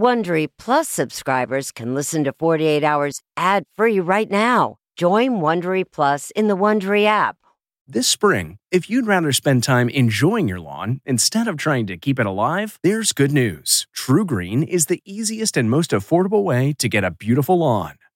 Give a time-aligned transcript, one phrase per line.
[0.00, 4.76] Wondery Plus subscribers can listen to 48 Hours ad free right now.
[4.96, 7.36] Join Wondery Plus in the Wondery app.
[7.86, 12.18] This spring, if you'd rather spend time enjoying your lawn instead of trying to keep
[12.18, 13.86] it alive, there's good news.
[13.94, 17.96] TruGreen is the easiest and most affordable way to get a beautiful lawn.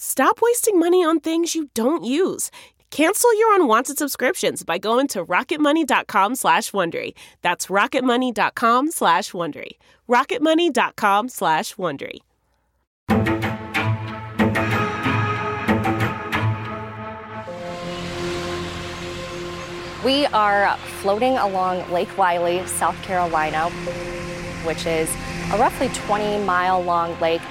[0.00, 2.52] Stop wasting money on things you don't use.
[2.92, 7.14] Cancel your unwanted subscriptions by going to rocketmoney.com slash Wondery.
[7.42, 9.72] That's rocketmoney.com slash Wondery.
[10.08, 12.20] rocketmoney.com slash Wondery.
[20.04, 23.68] We are floating along Lake Wylie, South Carolina,
[24.64, 25.12] which is
[25.52, 27.42] a roughly 20 mile long lake.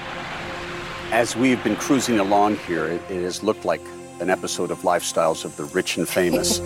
[1.12, 3.82] As we've been cruising along here, it, it has looked like
[4.20, 6.60] an episode of Lifestyles of the Rich and Famous.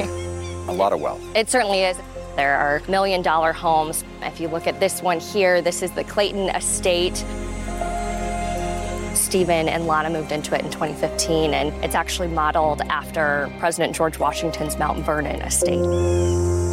[0.68, 1.22] a lot of wealth.
[1.36, 1.98] It certainly is.
[2.36, 4.04] There are million dollar homes.
[4.24, 7.24] If you look at this one here, this is the Clayton Estate.
[9.14, 14.18] Stephen and Lana moved into it in 2015, and it's actually modeled after President George
[14.18, 16.71] Washington's Mount Vernon estate.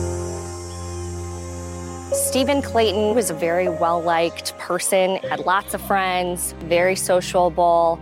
[2.12, 8.00] Stephen Clayton was a very well liked person, had lots of friends, very sociable.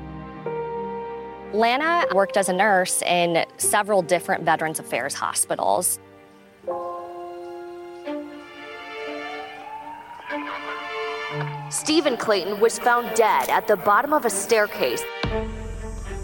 [1.52, 5.98] Lana worked as a nurse in several different Veterans Affairs hospitals.
[11.70, 15.02] Stephen Clayton was found dead at the bottom of a staircase.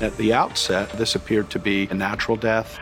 [0.00, 2.78] At the outset, this appeared to be a natural death.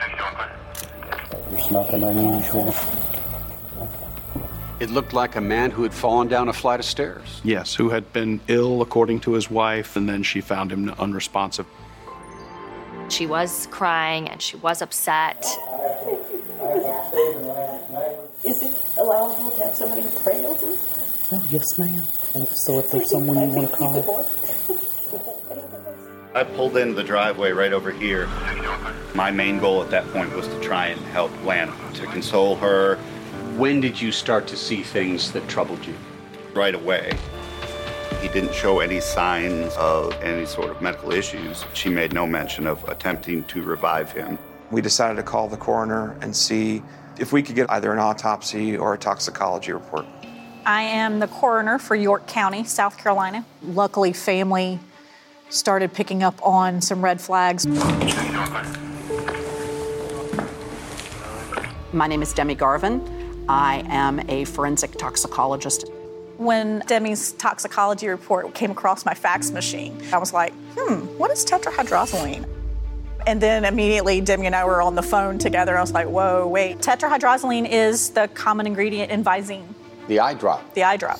[1.51, 2.75] There's nothing unusual.
[4.81, 7.43] It looked like a man who had fallen down a flight of stairs.
[7.45, 11.67] Yes, who had been ill, according to his wife, and then she found him unresponsive.
[13.11, 15.45] She was crying and she was upset.
[18.43, 20.75] Is it allowable to have somebody pray over?
[21.33, 22.03] Oh, yes, ma'am.
[22.35, 24.27] Oh, so if there's someone you want to call.
[26.35, 28.29] I pulled in the driveway right over here.
[29.15, 32.99] My main goal at that point was to try and help Lana, to console her.
[33.61, 35.95] When did you start to see things that troubled you?
[36.55, 37.13] Right away.
[38.23, 41.67] He didn't show any signs of any sort of medical issues.
[41.75, 44.39] She made no mention of attempting to revive him.
[44.71, 46.83] We decided to call the coroner and see
[47.19, 50.07] if we could get either an autopsy or a toxicology report.
[50.65, 53.45] I am the coroner for York County, South Carolina.
[53.63, 54.81] Luckily, family
[55.51, 57.67] started picking up on some red flags.
[61.93, 63.20] My name is Demi Garvin.
[63.51, 65.91] I am a forensic toxicologist.
[66.37, 71.45] When Demi's toxicology report came across my fax machine, I was like, hmm, what is
[71.45, 72.49] tetrahydrozoline?
[73.27, 75.77] And then immediately Demi and I were on the phone together.
[75.77, 76.79] I was like, whoa, wait.
[76.79, 79.67] Tetrahydrozoline is the common ingredient in Visine,
[80.07, 80.73] The eye drop.
[80.75, 81.19] the eye drop.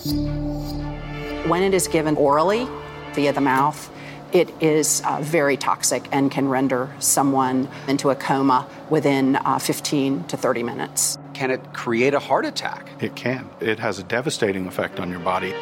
[1.49, 2.69] When it is given orally
[3.13, 3.91] via the mouth,
[4.33, 10.23] it is uh, very toxic and can render someone into a coma within uh, 15
[10.29, 11.19] to 30 minutes.
[11.41, 12.91] Can it create a heart attack?
[13.01, 13.49] It can.
[13.61, 15.55] It has a devastating effect on your body.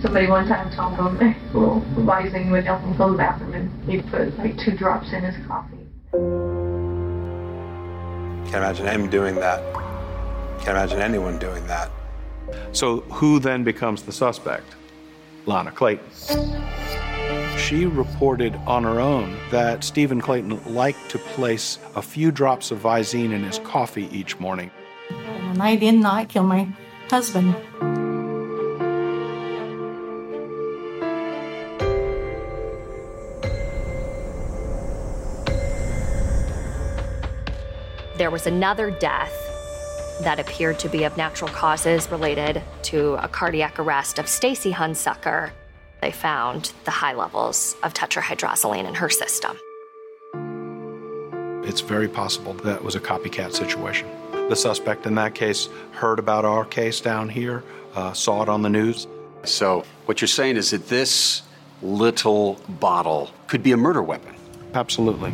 [0.00, 3.54] Somebody one time told him a little Visine would help him go to the bathroom
[3.54, 5.78] and he put like two drops in his coffee.
[8.52, 9.60] Can't imagine him doing that.
[10.58, 11.90] Can't imagine anyone doing that.
[12.70, 14.76] So, who then becomes the suspect?
[15.44, 16.04] Lana Clayton
[17.66, 22.78] she reported on her own that Stephen Clayton liked to place a few drops of
[22.78, 24.70] Visine in his coffee each morning.
[25.10, 26.68] And I did not kill my
[27.10, 27.56] husband.
[38.16, 39.34] There was another death
[40.22, 45.50] that appeared to be of natural causes related to a cardiac arrest of Stacy Hunsucker.
[46.06, 49.58] They found the high levels of tetrahydrozoline in her system.
[51.68, 54.06] It's very possible that was a copycat situation.
[54.48, 57.64] The suspect in that case heard about our case down here,
[57.96, 59.08] uh, saw it on the news.
[59.42, 61.42] So, what you're saying is that this
[61.82, 64.36] little bottle could be a murder weapon?
[64.74, 65.32] Absolutely.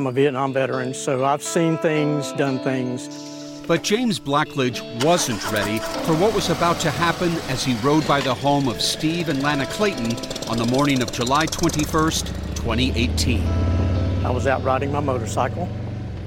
[0.00, 3.62] I'm a Vietnam veteran, so I've seen things, done things.
[3.66, 8.22] But James Blackledge wasn't ready for what was about to happen as he rode by
[8.22, 10.16] the home of Steve and Lana Clayton
[10.48, 13.46] on the morning of July 21st, 2018.
[14.24, 15.68] I was out riding my motorcycle,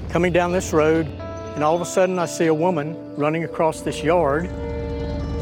[0.08, 1.08] coming down this road,
[1.56, 4.46] and all of a sudden I see a woman running across this yard,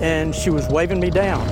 [0.00, 1.46] and she was waving me down.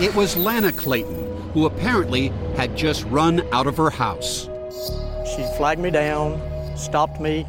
[0.00, 4.48] It was Lana Clayton, who apparently had just run out of her house.
[5.36, 6.40] She flagged me down,
[6.76, 7.44] stopped me,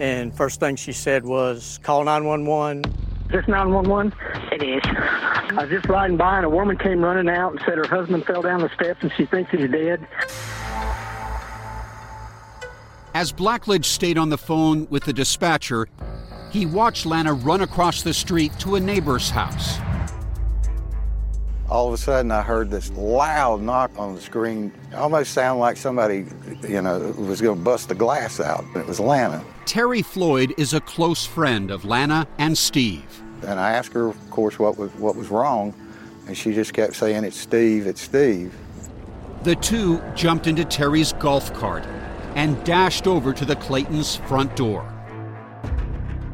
[0.00, 2.84] and first thing she said was, call 911.
[2.84, 4.12] Is this 911?
[4.50, 4.82] It is.
[4.84, 8.24] I was just riding by and a woman came running out and said her husband
[8.24, 10.04] fell down the steps and she thinks he's dead.
[13.14, 15.86] As Blackledge stayed on the phone with the dispatcher,
[16.50, 19.78] he watched Lana run across the street to a neighbor's house.
[21.72, 24.70] All of a sudden, I heard this loud knock on the screen.
[24.92, 26.26] It almost sounded like somebody,
[26.68, 28.62] you know, was going to bust the glass out.
[28.76, 29.42] It was Lana.
[29.64, 33.22] Terry Floyd is a close friend of Lana and Steve.
[33.46, 35.72] And I asked her, of course, what was what was wrong,
[36.26, 38.54] and she just kept saying, "It's Steve, it's Steve."
[39.42, 41.84] The two jumped into Terry's golf cart
[42.34, 44.91] and dashed over to the Claytons' front door.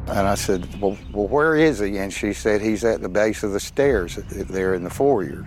[0.09, 1.97] And I said, well, well, where is he?
[1.97, 5.45] And she said, he's at the base of the stairs there in the foyer.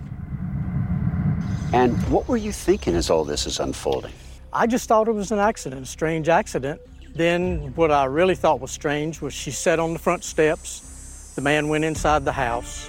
[1.72, 4.12] And what were you thinking as all this is unfolding?
[4.52, 6.80] I just thought it was an accident, a strange accident.
[7.14, 11.32] Then what I really thought was strange was she sat on the front steps.
[11.34, 12.88] The man went inside the house.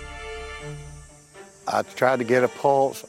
[1.67, 3.05] I tried to get a pulse.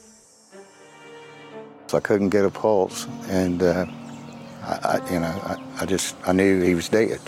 [1.87, 3.07] So I couldn't get a pulse.
[3.27, 3.85] And, uh,
[4.63, 7.19] I, I, you know, I, I just, I knew he was dead.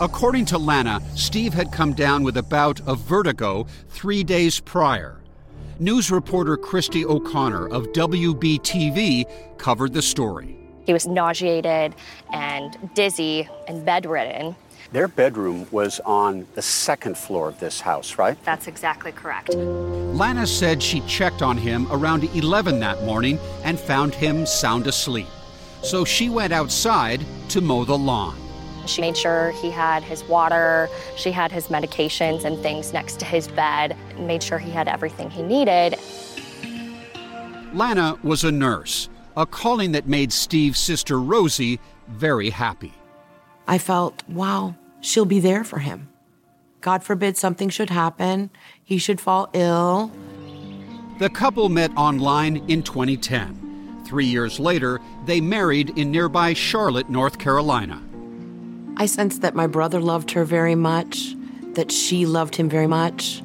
[0.00, 5.18] According to Lana, Steve had come down with a bout of vertigo three days prior.
[5.78, 10.56] News reporter Christy O'Connor of WBTV covered the story.
[10.86, 11.94] He was nauseated
[12.32, 14.56] and dizzy and bedridden.
[14.92, 18.42] Their bedroom was on the second floor of this house, right?
[18.44, 19.54] That's exactly correct.
[19.54, 25.28] Lana said she checked on him around 11 that morning and found him sound asleep.
[25.82, 28.36] So she went outside to mow the lawn.
[28.90, 33.24] She made sure he had his water, she had his medications and things next to
[33.24, 35.96] his bed, and made sure he had everything he needed.
[37.72, 41.78] Lana was a nurse, a calling that made Steve's sister Rosie
[42.08, 42.92] very happy.
[43.68, 46.08] I felt, wow, she'll be there for him.
[46.80, 48.50] God forbid something should happen,
[48.82, 50.10] he should fall ill.
[51.20, 54.02] The couple met online in 2010.
[54.04, 58.02] Three years later, they married in nearby Charlotte, North Carolina.
[59.00, 61.34] I sensed that my brother loved her very much,
[61.72, 63.42] that she loved him very much.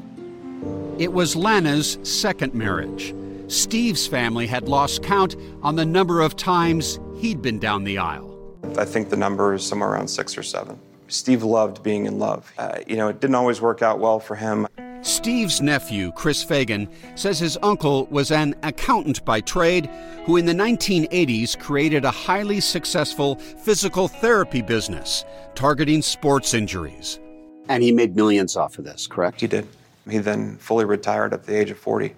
[1.00, 3.15] It was Lana's second marriage.
[3.47, 8.38] Steve's family had lost count on the number of times he'd been down the aisle.
[8.77, 10.77] I think the number is somewhere around six or seven.
[11.07, 12.51] Steve loved being in love.
[12.57, 14.67] Uh, you know, it didn't always work out well for him.
[15.05, 19.85] Steve's nephew, Chris Fagan, says his uncle was an accountant by trade
[20.25, 27.19] who in the 1980s created a highly successful physical therapy business targeting sports injuries.
[27.69, 29.41] And he made millions off of this, correct?
[29.41, 29.67] He did.
[30.09, 32.15] He then fully retired at the age of 40.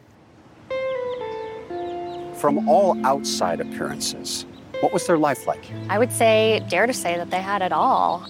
[2.35, 4.45] From all outside appearances,
[4.79, 5.65] what was their life like?
[5.89, 8.29] I would say, dare to say that they had it all.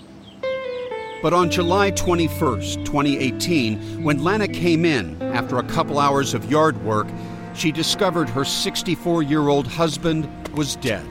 [1.22, 6.82] But on July 21st, 2018, when Lana came in after a couple hours of yard
[6.84, 7.08] work,
[7.56, 11.06] she discovered her 64 year old husband was dead.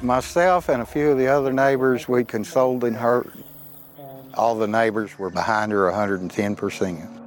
[0.00, 3.26] Myself and a few of the other neighbors, we consoled in her.
[4.34, 7.18] All the neighbors were behind her 110%.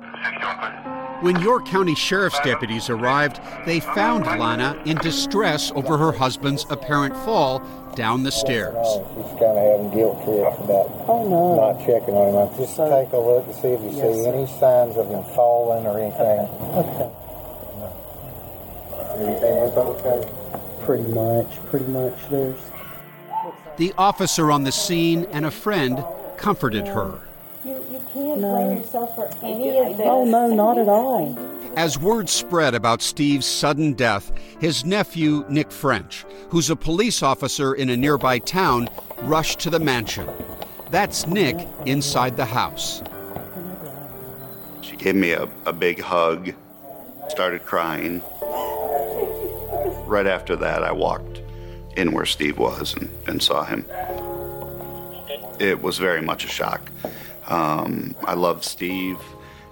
[1.22, 7.16] When York County Sheriff's deputies arrived, they found Lana in distress over her husband's apparent
[7.18, 7.60] fall
[7.96, 8.76] down the stairs.
[8.78, 11.56] Oh, She's kind of having guilt trips about oh, no.
[11.56, 12.38] not checking on him.
[12.38, 15.86] I just take a look to see if you see any signs of him falling
[15.86, 16.48] or anything.
[16.78, 17.12] Okay.
[19.22, 20.32] Anything look okay?
[20.86, 22.14] Pretty much, pretty much.
[22.30, 22.58] There's.
[23.78, 26.04] The officer on the scene and a friend
[26.38, 27.20] comforted her.
[27.64, 28.56] You, you can't No.
[28.56, 30.08] blame yourself for any oh, of this.
[30.10, 31.36] Oh, no, not at all.
[31.78, 37.74] As word spread about Steve's sudden death, his nephew, Nick French, who's a police officer
[37.74, 38.90] in a nearby town,
[39.22, 40.30] rushed to the mansion.
[40.90, 43.02] That's Nick inside the house.
[44.82, 46.54] She gave me a, a big hug,
[47.30, 48.22] started crying.
[50.06, 51.42] Right after that, I walked
[51.96, 53.86] in where Steve was and, and saw him.
[55.60, 56.92] It was very much a shock.
[57.48, 59.18] Um, I loved Steve,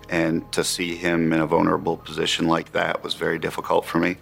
[0.10, 4.18] and to see him in a vulnerable position like that was very difficult for me.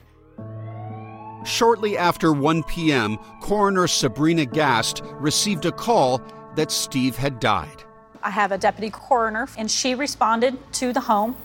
[1.46, 6.22] Shortly after 1 p.m., coroner Sabrina Gast received a call
[6.56, 7.84] that Steve had died.
[8.22, 11.36] I have a deputy coroner, and she responded to the home.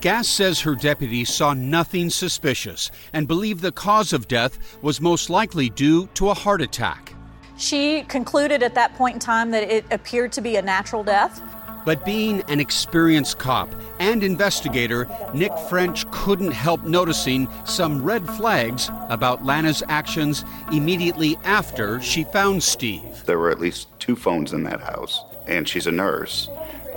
[0.00, 5.28] Gast says her deputy saw nothing suspicious and believed the cause of death was most
[5.28, 7.14] likely due to a heart attack.
[7.56, 11.42] She concluded at that point in time that it appeared to be a natural death.
[11.84, 18.90] But being an experienced cop and investigator, Nick French couldn't help noticing some red flags
[19.08, 23.24] about Lana's actions immediately after she found Steve.
[23.26, 26.48] There were at least two phones in that house, and she's a nurse.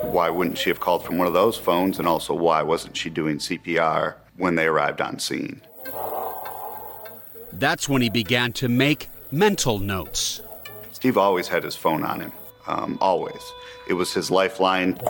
[0.02, 1.98] Why wouldn't she have called from one of those phones?
[1.98, 5.60] And also, why wasn't she doing CPR when they arrived on scene?
[7.52, 10.40] That's when he began to make mental notes.
[10.92, 12.32] Steve always had his phone on him,
[12.68, 13.42] um, always.
[13.88, 15.00] It was his lifeline.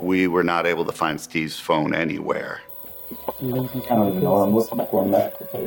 [0.00, 2.60] We were not able to find Steve's phone anywhere.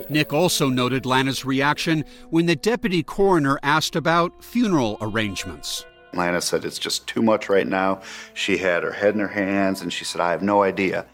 [0.10, 5.86] Nick also noted Lana's reaction when the deputy coroner asked about funeral arrangements.
[6.14, 8.02] Lana said it's just too much right now.
[8.34, 11.06] She had her head in her hands and she said, I have no idea.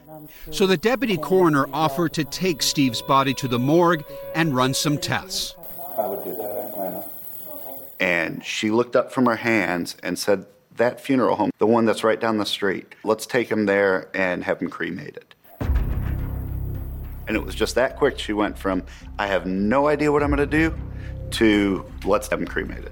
[0.51, 4.97] So the deputy coroner offered to take Steve's body to the morgue and run some
[4.97, 5.55] tests.
[5.97, 6.44] I would do that.
[7.99, 12.03] And she looked up from her hands and said, That funeral home, the one that's
[12.03, 15.35] right down the street, let's take him there and have him cremated.
[17.27, 18.19] And it was just that quick.
[18.19, 18.83] She went from,
[19.17, 20.75] I have no idea what I'm going to do,
[21.31, 22.91] to let's have him cremated.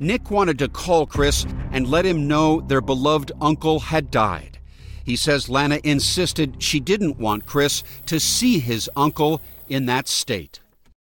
[0.00, 4.58] Nick wanted to call Chris and let him know their beloved uncle had died.
[5.04, 10.60] He says Lana insisted she didn't want Chris to see his uncle in that state.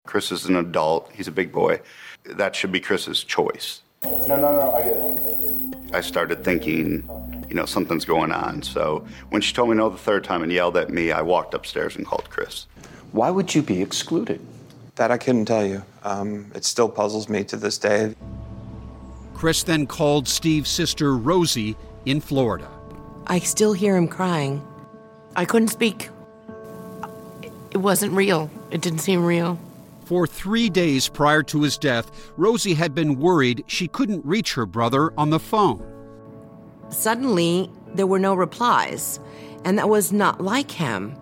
[0.07, 1.81] Chris is an adult, he's a big boy.
[2.25, 3.83] That should be Chris's choice.
[4.05, 5.95] No, no, no, I get it.
[5.95, 7.05] I started thinking,
[7.49, 8.63] you know, something's going on.
[8.63, 11.55] So when she told me no the third time and yelled at me, I walked
[11.55, 12.67] upstairs and called Chris.
[13.13, 14.41] Why would you be excluded?
[14.97, 15.83] That I couldn't tell you.
[16.03, 18.15] Um, it still puzzles me to this day.
[19.35, 21.77] Chris then called Steve's sister Rosie
[22.07, 22.69] in Florida.
[23.27, 24.67] I still hear him crying.
[25.37, 26.11] I couldn't speak.
[27.71, 28.51] It wasn't real.
[28.71, 29.59] It didn't seem real.
[30.15, 34.65] For three days prior to his death, Rosie had been worried she couldn't reach her
[34.65, 35.85] brother on the phone.
[36.89, 39.19] Suddenly, there were no replies,
[39.65, 41.17] and that was not like him.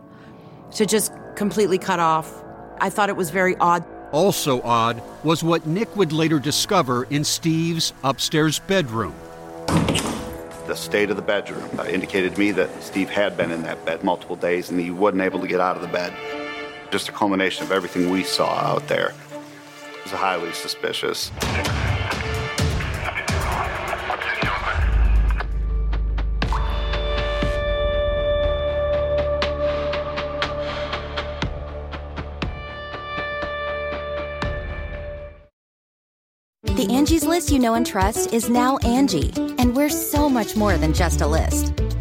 [0.72, 2.44] To just completely cut off,
[2.82, 3.82] I thought it was very odd.
[4.12, 9.14] Also odd was what Nick would later discover in Steve's upstairs bedroom.
[10.66, 13.86] The state of the bedroom uh, indicated to me that Steve had been in that
[13.86, 16.12] bed multiple days and he wasn't able to get out of the bed.
[16.92, 19.14] Just a culmination of everything we saw out there.
[19.94, 21.30] It was highly suspicious.
[36.62, 40.76] The Angie's list you know and trust is now Angie, and we're so much more
[40.76, 41.72] than just a list.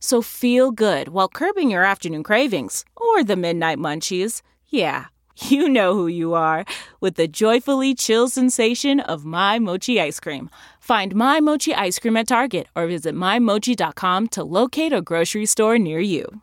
[0.00, 4.42] So feel good while curbing your afternoon cravings or the midnight munchies.
[4.68, 5.06] Yeah,
[5.48, 6.64] you know who you are
[7.00, 10.50] with the joyfully chill sensation of My Mochi ice cream.
[10.80, 15.78] Find My Mochi ice cream at Target or visit MyMochi.com to locate a grocery store
[15.78, 16.42] near you.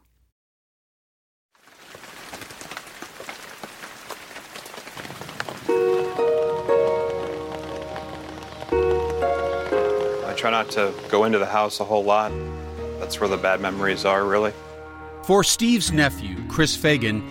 [10.28, 12.32] I try not to go into the house a whole lot.
[13.00, 14.54] That's where the bad memories are, really.
[15.24, 17.22] For Steve's nephew, Chris Fagan,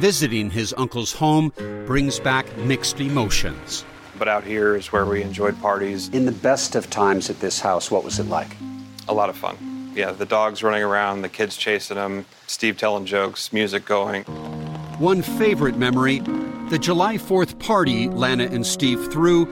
[0.00, 1.52] visiting his uncle's home
[1.86, 3.84] brings back mixed emotions.
[4.18, 6.08] But out here is where we enjoyed parties.
[6.10, 8.56] In the best of times at this house, what was it like?
[9.08, 9.92] A lot of fun.
[9.94, 14.24] Yeah, the dogs running around, the kids chasing them, Steve telling jokes, music going.
[14.98, 16.22] One favorite memory
[16.70, 19.46] the July 4th party Lana and Steve threw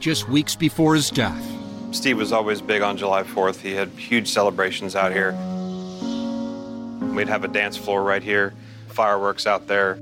[0.00, 1.53] just weeks before his death.
[1.94, 3.60] Steve was always big on July 4th.
[3.60, 5.32] He had huge celebrations out here.
[7.14, 8.52] We'd have a dance floor right here,
[8.88, 9.94] fireworks out there.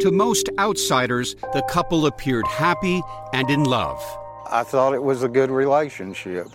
[0.00, 3.02] To most outsiders, the couple appeared happy
[3.34, 4.02] and in love.
[4.50, 6.48] I thought it was a good relationship.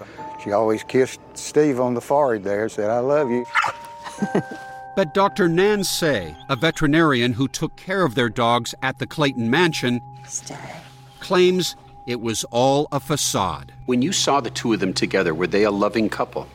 [0.44, 3.46] She always kissed Steve on the forehead there, said, I love you.
[4.96, 5.50] But Dr.
[5.50, 10.00] Nan Say, a veterinarian who took care of their dogs at the Clayton Mansion,
[11.20, 11.76] claims
[12.08, 13.74] it was all a facade.
[13.86, 16.48] When you saw the two of them together, were they a loving couple?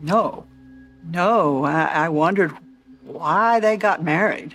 [0.00, 0.44] No,
[1.10, 1.64] no.
[1.64, 2.52] I, I wondered
[3.04, 4.54] why they got married.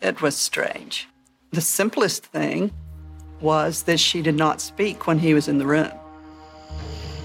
[0.00, 1.08] It was strange.
[1.50, 2.70] The simplest thing
[3.40, 5.92] was that she did not speak when he was in the room.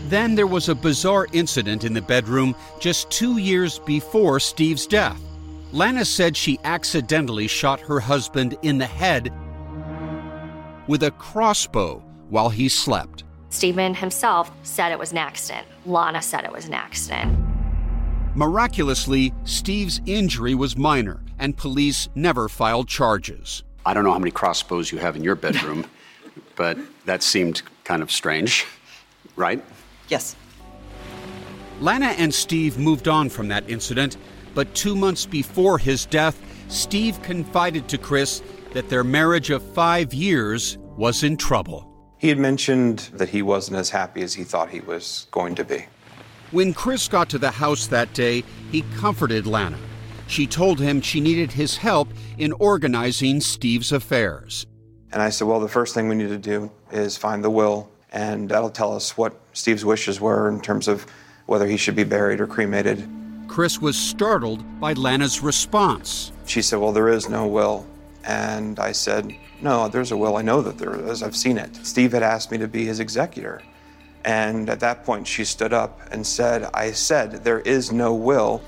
[0.10, 5.21] Then there was a bizarre incident in the bedroom just two years before Steve's death.
[5.73, 9.34] Lana said she accidentally shot her husband in the head
[10.88, 13.23] with a crossbow while he slept.
[13.50, 15.67] Stephen himself said it was an accident.
[15.86, 17.38] Lana said it was an accident.
[18.36, 23.63] Miraculously, Steve's injury was minor, and police never filed charges.
[23.86, 25.86] I don't know how many crossbows you have in your bedroom,
[26.56, 28.65] but that seemed kind of strange,
[29.36, 29.63] right?
[30.10, 30.36] Yes.
[31.80, 34.17] Lana and Steve moved on from that incident,
[34.54, 40.13] but two months before his death, Steve confided to Chris that their marriage of five
[40.13, 41.88] years was in trouble.
[42.17, 45.63] He had mentioned that he wasn't as happy as he thought he was going to
[45.63, 45.86] be.
[46.51, 49.77] When Chris got to the house that day, he comforted Lana.
[50.27, 54.65] She told him she needed his help in organizing Steve's affairs.
[55.12, 57.89] And I said, Well, the first thing we need to do is find the will,
[58.12, 61.06] and that'll tell us what Steve's wishes were in terms of
[61.45, 63.08] whether he should be buried or cremated.
[63.47, 66.32] Chris was startled by Lana's response.
[66.45, 67.86] She said, Well, there is no will.
[68.28, 70.36] And I said, No, there's a will.
[70.36, 71.24] I know that there is.
[71.24, 71.76] I've seen it.
[71.78, 73.63] Steve had asked me to be his executor.
[74.26, 78.62] And at that point, she stood up and said, I said, there is no will.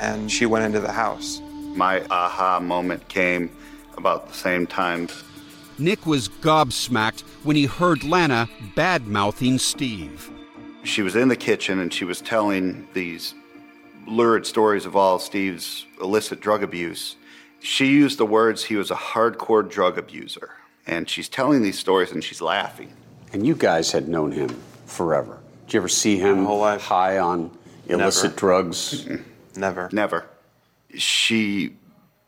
[0.00, 1.40] And she went into the house.
[1.76, 3.56] My aha moment came
[3.96, 5.08] about the same time.
[5.78, 10.28] Nick was gobsmacked when he heard Lana bad mouthing Steve.
[10.82, 13.34] She was in the kitchen and she was telling these
[14.08, 17.16] lurid stories of all Steve's illicit drug abuse.
[17.66, 20.50] She used the words he was a hardcore drug abuser.
[20.86, 22.92] And she's telling these stories and she's laughing.
[23.32, 24.50] And you guys had known him
[24.86, 25.40] forever.
[25.66, 27.50] Did you ever see him high on
[27.88, 28.36] illicit Never.
[28.36, 29.08] drugs?
[29.56, 29.88] Never.
[29.92, 30.26] Never.
[30.94, 31.74] She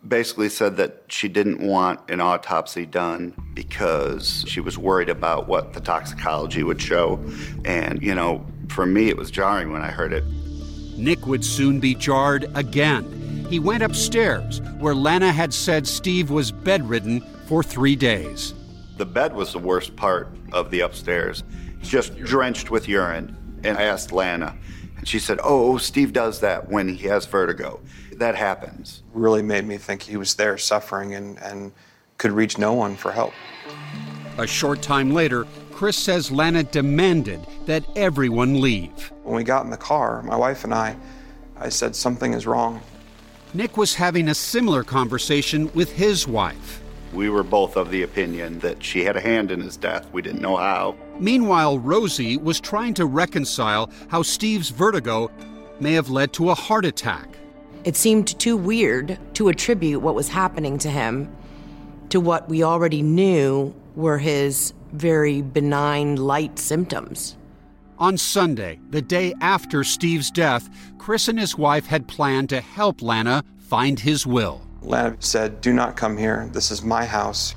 [0.06, 5.72] basically said that she didn't want an autopsy done because she was worried about what
[5.72, 7.24] the toxicology would show.
[7.64, 10.24] And, you know, for me, it was jarring when I heard it.
[10.96, 13.17] Nick would soon be jarred again.
[13.48, 18.52] He went upstairs, where Lana had said Steve was bedridden for three days.
[18.98, 21.44] The bed was the worst part of the upstairs,
[21.80, 23.34] just drenched with urine.
[23.64, 24.54] And I asked Lana,
[24.98, 27.80] and she said, Oh, Steve does that when he has vertigo.
[28.12, 29.02] That happens.
[29.14, 31.72] Really made me think he was there suffering and, and
[32.18, 33.32] could reach no one for help.
[34.36, 39.10] A short time later, Chris says Lana demanded that everyone leave.
[39.22, 40.96] When we got in the car, my wife and I,
[41.56, 42.82] I said, Something is wrong.
[43.54, 46.82] Nick was having a similar conversation with his wife.
[47.14, 50.06] We were both of the opinion that she had a hand in his death.
[50.12, 50.96] We didn't know how.
[51.18, 55.30] Meanwhile, Rosie was trying to reconcile how Steve's vertigo
[55.80, 57.38] may have led to a heart attack.
[57.84, 61.34] It seemed too weird to attribute what was happening to him
[62.10, 67.37] to what we already knew were his very benign, light symptoms.
[68.00, 73.02] On Sunday, the day after Steve's death, Chris and his wife had planned to help
[73.02, 74.64] Lana find his will.
[74.82, 76.48] Lana said, Do not come here.
[76.52, 77.56] This is my house.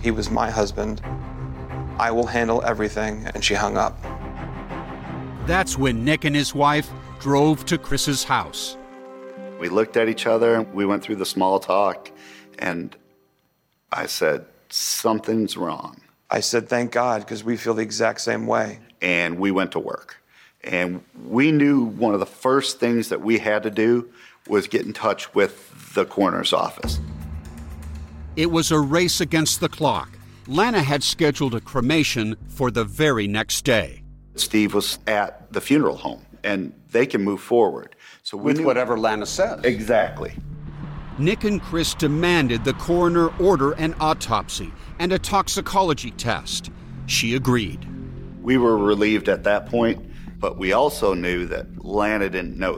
[0.00, 1.00] He was my husband.
[1.98, 3.26] I will handle everything.
[3.34, 4.00] And she hung up.
[5.48, 8.76] That's when Nick and his wife drove to Chris's house.
[9.58, 12.12] We looked at each other, we went through the small talk,
[12.60, 12.96] and
[13.90, 16.00] I said, Something's wrong.
[16.30, 18.78] I said, Thank God, because we feel the exact same way.
[19.02, 20.16] And we went to work.
[20.64, 24.08] And we knew one of the first things that we had to do
[24.48, 26.98] was get in touch with the coroner's office.
[28.36, 30.10] It was a race against the clock.
[30.46, 34.02] Lana had scheduled a cremation for the very next day.
[34.34, 37.96] Steve was at the funeral home, and they can move forward.
[38.22, 39.64] So we With knew- whatever Lana says.
[39.64, 40.34] Exactly.
[41.18, 46.70] Nick and Chris demanded the coroner order an autopsy and a toxicology test.
[47.06, 47.86] She agreed.
[48.46, 52.74] We were relieved at that point, but we also knew that Lana didn't know.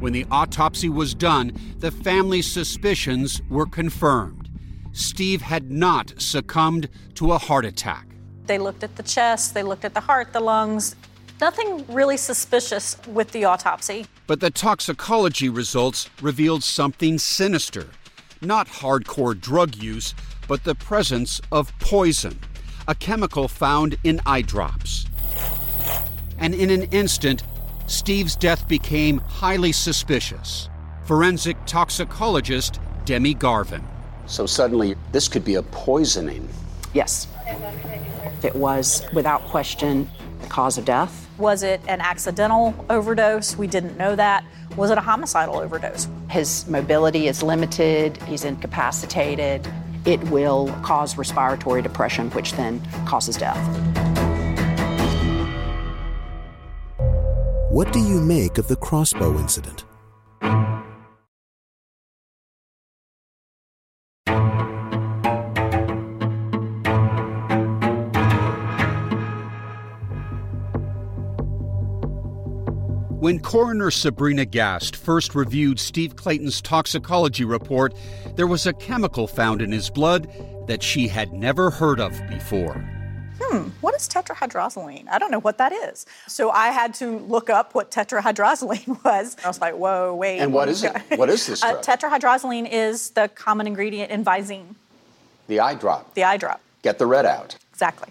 [0.00, 4.48] When the autopsy was done, the family's suspicions were confirmed.
[4.92, 8.06] Steve had not succumbed to a heart attack.
[8.46, 10.96] They looked at the chest, they looked at the heart, the lungs.
[11.42, 14.06] Nothing really suspicious with the autopsy.
[14.26, 17.88] But the toxicology results revealed something sinister.
[18.40, 20.14] Not hardcore drug use,
[20.48, 22.38] but the presence of poison,
[22.86, 25.06] a chemical found in eye drops.
[26.38, 27.42] And in an instant,
[27.86, 30.68] Steve's death became highly suspicious.
[31.04, 33.84] Forensic toxicologist Demi Garvin.
[34.26, 36.48] So suddenly, this could be a poisoning.
[36.94, 37.28] Yes.
[38.42, 40.08] It was, without question,
[40.40, 41.28] the cause of death.
[41.38, 43.56] Was it an accidental overdose?
[43.56, 44.44] We didn't know that.
[44.76, 46.08] Was it a homicidal overdose?
[46.30, 49.66] His mobility is limited, he's incapacitated.
[50.04, 53.58] It will cause respiratory depression, which then causes death.
[57.70, 59.84] What do you make of the crossbow incident?
[73.24, 77.94] When coroner Sabrina Gast first reviewed Steve Clayton's toxicology report,
[78.36, 80.30] there was a chemical found in his blood
[80.66, 82.74] that she had never heard of before.
[83.40, 85.08] Hmm, what is tetrahydrozoline?
[85.08, 86.04] I don't know what that is.
[86.28, 89.38] So I had to look up what tetrahydrozoline was.
[89.42, 90.40] I was like, whoa, wait.
[90.40, 90.94] And what we is it?
[91.16, 91.82] What is this Uh, drug?
[91.82, 94.74] tetrahydrozoline is the common ingredient in Visine,
[95.46, 96.12] The eye drop.
[96.12, 96.60] the eye drop.
[96.82, 97.56] Get the red out.
[97.72, 98.10] Exactly.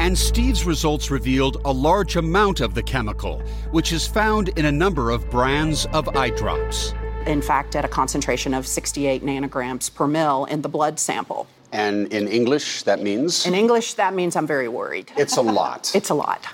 [0.00, 4.72] And Steve's results revealed a large amount of the chemical, which is found in a
[4.72, 6.94] number of brands of eye drops.
[7.26, 11.46] In fact, at a concentration of 68 nanograms per mil in the blood sample.
[11.70, 13.44] And in English, that means?
[13.44, 15.12] In English, that means I'm very worried.
[15.18, 15.92] It's a lot.
[15.94, 16.46] It's a lot.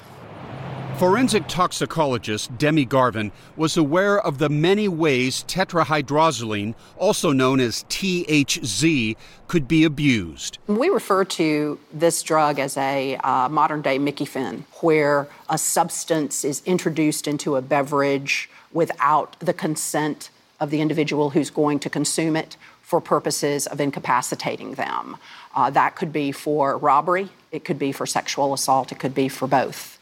[0.98, 9.14] Forensic toxicologist Demi Garvin was aware of the many ways tetrahydrozoline, also known as THZ,
[9.46, 10.56] could be abused.
[10.66, 16.46] We refer to this drug as a uh, modern day Mickey Finn, where a substance
[16.46, 20.30] is introduced into a beverage without the consent
[20.60, 25.18] of the individual who's going to consume it for purposes of incapacitating them.
[25.54, 29.28] Uh, that could be for robbery, it could be for sexual assault, it could be
[29.28, 29.95] for both.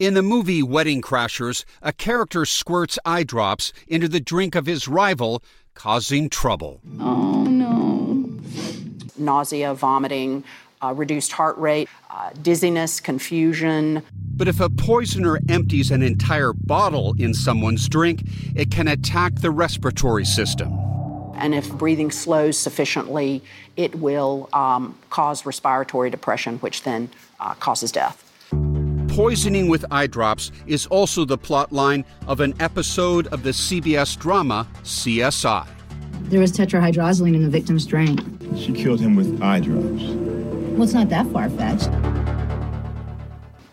[0.00, 4.88] In the movie Wedding Crashers, a character squirts eye drops into the drink of his
[4.88, 5.42] rival,
[5.74, 6.80] causing trouble.
[6.98, 8.26] Oh no.
[9.18, 10.42] Nausea, vomiting,
[10.82, 14.02] uh, reduced heart rate, uh, dizziness, confusion.
[14.14, 18.22] But if a poisoner empties an entire bottle in someone's drink,
[18.56, 20.72] it can attack the respiratory system.
[21.34, 23.42] And if breathing slows sufficiently,
[23.76, 28.29] it will um, cause respiratory depression, which then uh, causes death.
[29.20, 34.18] Poisoning with eye drops is also the plot line of an episode of the CBS
[34.18, 35.68] drama CSI.
[36.30, 38.18] There was tetrahydrozoline in the victim's drink.
[38.56, 40.04] She killed him with eye drops.
[40.04, 41.90] Well, it's not that far fetched.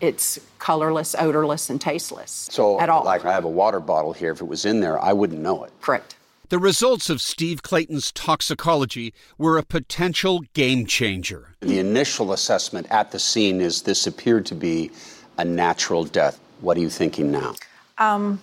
[0.02, 2.50] It's colorless, odorless, and tasteless.
[2.50, 3.04] So, At all.
[3.06, 4.32] like I have a water bottle here.
[4.32, 5.72] If it was in there, I wouldn't know it.
[5.80, 6.14] Correct.
[6.50, 11.54] The results of Steve Clayton's toxicology were a potential game changer.
[11.60, 14.90] The initial assessment at the scene is this appeared to be
[15.38, 16.38] a natural death.
[16.60, 17.54] What are you thinking now?
[17.96, 18.40] Um,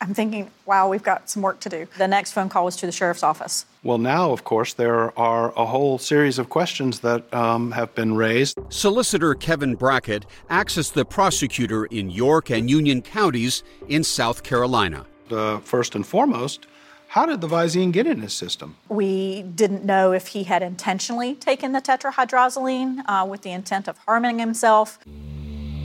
[0.00, 1.86] I'm thinking, wow, we've got some work to do.
[1.98, 3.66] The next phone call was to the sheriff's office.
[3.82, 8.14] Well, now, of course, there are a whole series of questions that um, have been
[8.16, 8.58] raised.
[8.70, 15.04] Solicitor Kevin Brackett acts as the prosecutor in York and Union counties in South Carolina.
[15.30, 16.66] Uh, first and foremost,
[17.08, 18.76] how did the Visine get in his system?
[18.88, 23.98] We didn't know if he had intentionally taken the tetrahydrozoline uh, with the intent of
[23.98, 24.98] harming himself.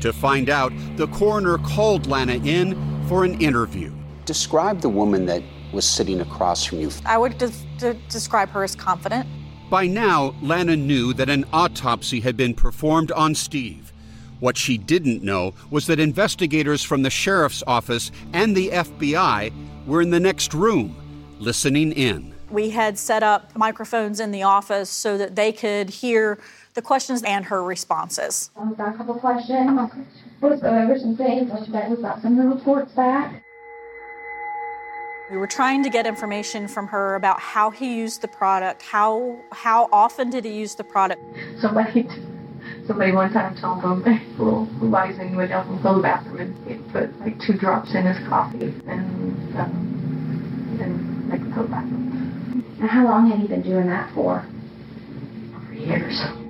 [0.02, 2.76] To find out, the coroner called Lana in
[3.08, 3.92] for an interview.
[4.26, 6.90] Describe the woman that was sitting across from you.
[7.06, 9.28] I would de- de- describe her as confident.
[9.70, 13.92] By now, Lana knew that an autopsy had been performed on Steve.
[14.40, 19.52] What she didn't know was that investigators from the sheriff's office and the FBI
[19.88, 20.96] were in the next room,
[21.40, 22.34] listening in.
[22.52, 26.40] We had set up microphones in the office so that they could hear
[26.76, 28.52] the questions and her responses.
[28.56, 29.80] I've got a couple questions.
[30.42, 31.50] Let's go over some things.
[31.52, 33.44] We've got some of the reports back.
[35.32, 39.40] We were trying to get information from her about how he used the product, how
[39.52, 41.20] how often did he use the product.
[41.60, 42.08] Somebody,
[42.86, 44.04] somebody one time told him,
[44.38, 47.96] "Little Visine would help him go to the bathroom and he'd put like two drops
[47.96, 53.32] in his coffee and um, then make him go to the bathroom." And how long
[53.32, 54.46] had he been doing that for?
[55.68, 56.45] For years.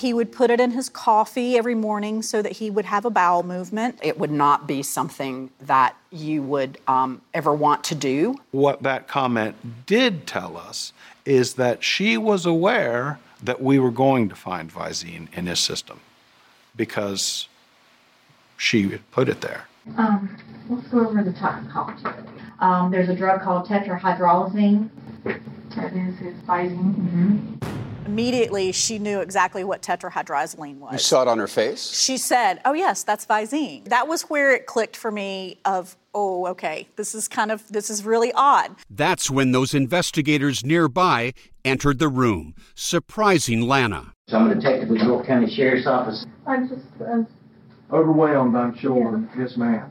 [0.00, 3.10] He would put it in his coffee every morning so that he would have a
[3.10, 3.98] bowel movement.
[4.02, 8.36] It would not be something that you would um, ever want to do.
[8.50, 10.94] What that comment did tell us
[11.26, 16.00] is that she was aware that we were going to find Visine in his system
[16.74, 17.46] because
[18.56, 19.66] she had put it there.
[19.98, 20.34] Um,
[20.70, 22.06] let's go over the toxicology.
[22.60, 24.88] Um, there's a drug called tetrahydrolazine.
[25.24, 26.94] That is his Visine.
[26.94, 27.89] Mm-hmm.
[28.10, 30.92] Immediately, she knew exactly what tetrahydrozoline was.
[30.94, 31.92] You saw it on her face?
[31.92, 35.58] She said, "Oh yes, that's Visine." That was where it clicked for me.
[35.64, 38.74] Of oh, okay, this is kind of this is really odd.
[38.90, 44.12] That's when those investigators nearby entered the room, surprising Lana.
[44.28, 46.26] So I'm a detective with York County Sheriff's Office.
[46.48, 47.28] I'm just, um,
[47.92, 49.22] Overwhelmed, I'm sure.
[49.38, 49.90] Yes, ma'am.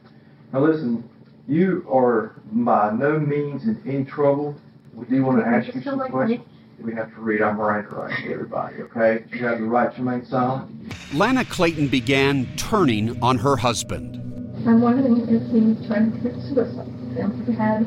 [0.51, 1.09] Now listen,
[1.47, 4.55] you are by no means in any trouble.
[4.93, 6.43] We do want to ask you some questions.
[6.81, 9.25] We have to read our Miranda rights to everybody, okay?
[9.31, 10.93] You have the right to remain silent.
[11.13, 14.15] Lana Clayton began turning on her husband.
[14.67, 16.87] I'm wondering if he's trying to commit suicide.
[17.15, 17.85] Since he had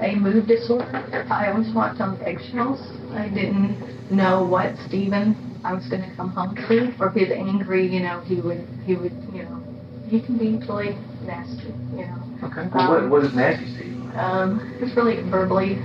[0.00, 2.80] a mood disorder, I always walked on eggshells.
[3.12, 7.30] I didn't know what Stephen I was going to come home to, or if he's
[7.30, 9.62] angry, you know, he would, he would, you know,
[10.08, 12.22] he can be really nasty, you know.
[12.44, 12.68] Okay.
[12.74, 14.16] Well, what, what is nasty, Steve?
[14.16, 15.78] Um, it's really verbally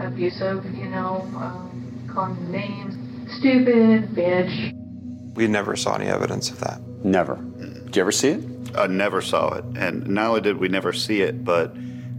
[0.00, 2.94] abusive, you know, um, calling him names,
[3.38, 4.72] stupid, bitch.
[5.34, 6.80] We never saw any evidence of that.
[7.04, 7.36] Never.
[7.36, 8.44] Did you ever see it?
[8.76, 9.64] I never saw it.
[9.76, 11.74] And not only did we never see it, but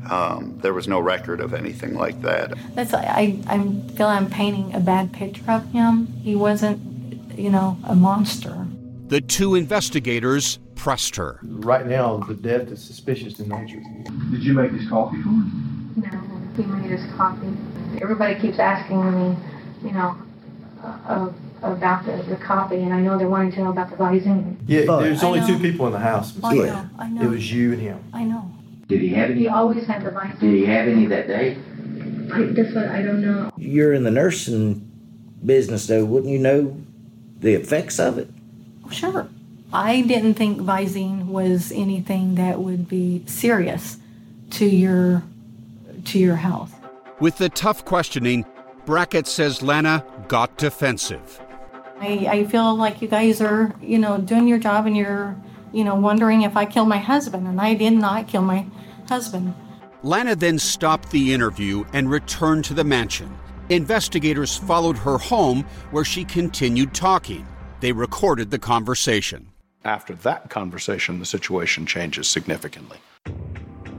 [0.09, 2.53] um, there was no record of anything like that.
[2.75, 3.57] That's I I
[3.95, 6.07] feel I'm painting a bad picture of him.
[6.21, 6.79] He wasn't,
[7.37, 8.67] you know, a monster.
[9.07, 11.39] The two investigators pressed her.
[11.43, 13.81] Right now, the death is suspicious in nature.
[14.31, 15.93] Did you make this coffee for him?
[15.95, 16.09] No,
[16.55, 17.47] he made his coffee.
[18.01, 19.37] Everybody keeps asking me,
[19.83, 20.15] you know,
[21.07, 21.29] uh,
[21.61, 24.55] about the, the coffee, and I know they're wanting to know about the Visine.
[24.67, 26.33] Yeah, But- there's only two people in the house.
[26.43, 27.21] I know, I know.
[27.23, 27.99] It was you and him.
[28.13, 28.51] I know.
[28.87, 29.39] Did he have any?
[29.41, 30.39] He always had the Visine.
[30.39, 31.57] Did he have any that day?
[32.31, 33.51] I, that's what I don't know.
[33.57, 34.91] You're in the nursing
[35.43, 36.05] business, though.
[36.05, 36.77] Wouldn't you know
[37.39, 38.29] the effects of it?
[38.91, 39.27] Sure.
[39.73, 43.97] I didn't think Visine was anything that would be serious
[44.51, 45.23] to your
[46.05, 46.73] to your health.
[47.19, 48.45] With the tough questioning,
[48.85, 51.41] Brackett says Lana got defensive.
[51.99, 55.35] I, I feel like you guys are, you know, doing your job and you're,
[55.71, 58.65] you know, wondering if I killed my husband, and I did not kill my
[59.07, 59.53] husband.
[60.03, 63.35] Lana then stopped the interview and returned to the mansion.
[63.69, 67.47] Investigators followed her home where she continued talking.
[67.79, 69.51] They recorded the conversation.
[69.83, 72.97] After that conversation, the situation changes significantly.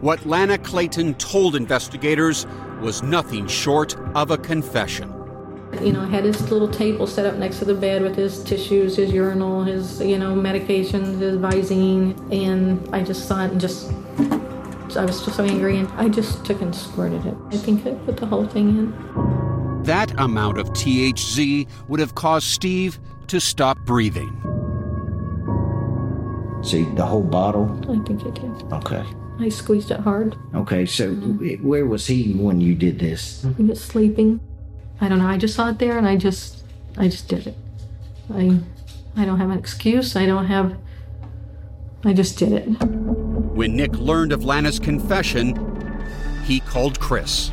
[0.07, 2.47] What Lana Clayton told investigators
[2.81, 5.13] was nothing short of a confession.
[5.83, 8.45] You know, I had his little table set up next to the bed with his
[8.45, 13.61] tissues, his urinal, his, you know, medications, his Visine, and I just saw it and
[13.61, 13.91] just,
[14.97, 17.35] I was just so angry, and I just took and squirted it.
[17.49, 19.83] I think I put the whole thing in.
[19.83, 24.31] That amount of THZ would have caused Steve to stop breathing.
[26.63, 27.77] See, the whole bottle?
[27.91, 28.73] I think it did.
[28.73, 29.05] Okay.
[29.39, 30.37] I squeezed it hard.
[30.55, 31.67] Okay, so mm-hmm.
[31.67, 33.47] where was he when you did this?
[33.57, 34.41] He was sleeping.
[35.01, 35.27] I don't know.
[35.27, 36.65] I just saw it there, and I just,
[36.97, 37.57] I just did it.
[38.33, 38.59] I,
[39.17, 40.17] I don't have an excuse.
[40.17, 40.77] I don't have.
[42.05, 42.65] I just did it.
[42.65, 45.55] When Nick learned of Lana's confession,
[46.45, 47.51] he called Chris.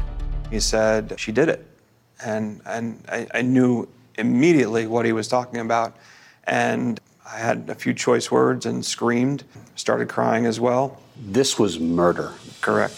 [0.51, 1.65] He said she did it.
[2.23, 5.97] And, and I, I knew immediately what he was talking about.
[6.45, 9.43] And I had a few choice words and screamed,
[9.75, 11.01] started crying as well.
[11.15, 12.33] This was murder.
[12.61, 12.93] Correct.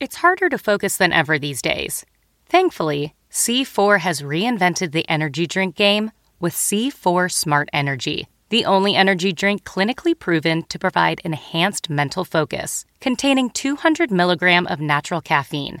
[0.00, 2.04] It's harder to focus than ever these days.
[2.46, 9.32] Thankfully, C4 has reinvented the energy drink game with C4 Smart Energy, the only energy
[9.32, 15.80] drink clinically proven to provide enhanced mental focus, containing 200 milligram of natural caffeine,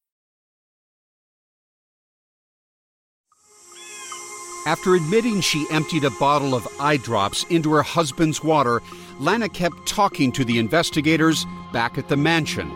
[4.65, 8.83] After admitting she emptied a bottle of eye drops into her husband's water,
[9.19, 12.71] Lana kept talking to the investigators back at the mansion.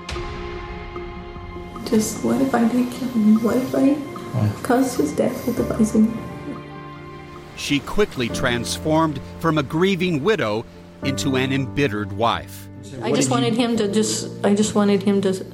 [1.86, 3.44] Just what if I did kill him?
[3.44, 3.98] What if I
[4.64, 6.12] caused his death with the Visine?
[7.56, 10.66] She quickly transformed from a grieving widow
[11.04, 12.68] into an embittered wife.
[13.04, 14.44] I just wanted him to just.
[14.44, 15.46] I just wanted him to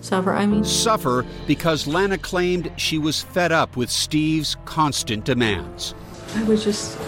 [0.00, 0.32] suffer.
[0.32, 5.94] I mean, Suffer because Lana claimed she was fed up with Steve's constant demands.
[6.34, 6.98] I was just.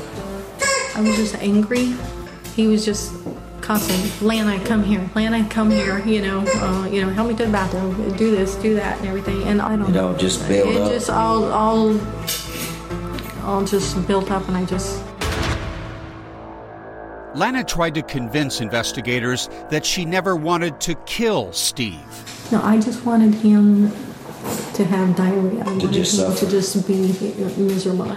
[0.97, 1.95] I was just angry.
[2.57, 3.13] He was just
[3.61, 5.09] constantly, Lana, come here.
[5.15, 6.05] Lana, come here.
[6.05, 8.17] You know, uh, you know, help me to the bathroom.
[8.17, 9.43] Do this, do that, and everything.
[9.45, 9.95] And I don't.
[9.95, 10.91] It all just built it up.
[10.91, 12.01] It just all, all,
[13.45, 15.03] all just built up, and I just.
[17.35, 22.01] Lana tried to convince investigators that she never wanted to kill Steve.
[22.51, 23.91] No, I just wanted him
[24.75, 25.61] to have diarrhea.
[25.61, 26.45] I wanted just suffer.
[26.45, 26.97] to just be
[27.57, 28.17] miserable.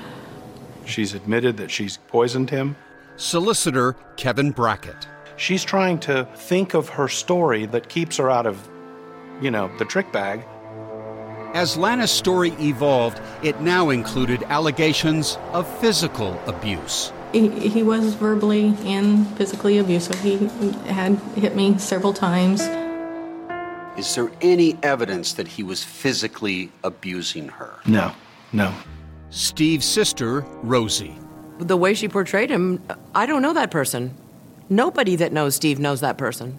[0.85, 2.75] She's admitted that she's poisoned him.
[3.15, 5.07] Solicitor Kevin Brackett.
[5.35, 8.67] She's trying to think of her story that keeps her out of,
[9.41, 10.43] you know, the trick bag.
[11.53, 17.13] As Lana's story evolved, it now included allegations of physical abuse.
[17.33, 20.19] He, he was verbally and physically abusive.
[20.21, 20.37] He
[20.85, 22.61] had hit me several times.
[23.97, 27.73] Is there any evidence that he was physically abusing her?
[27.85, 28.13] No,
[28.51, 28.73] no.
[29.29, 31.17] Steve's sister, Rosie.
[31.59, 32.81] The way she portrayed him,
[33.13, 34.15] I don't know that person.
[34.69, 36.57] Nobody that knows Steve knows that person.